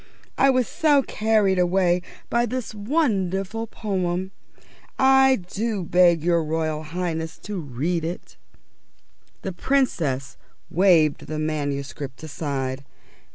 I 0.35 0.49
was 0.49 0.67
so 0.67 1.03
carried 1.03 1.59
away 1.59 2.01
by 2.27 2.47
this 2.47 2.73
wonderful 2.73 3.67
poem. 3.67 4.31
I 4.97 5.35
do 5.47 5.83
beg 5.83 6.21
of 6.21 6.23
your 6.23 6.43
Royal 6.43 6.81
Highness 6.81 7.37
to 7.43 7.59
read 7.59 8.03
it." 8.03 8.35
The 9.43 9.53
Princess 9.53 10.37
waved 10.71 11.27
the 11.27 11.37
manuscript 11.37 12.23
aside. 12.23 12.83